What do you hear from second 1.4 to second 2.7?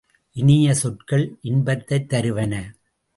இன்பத்தைத் தருவன.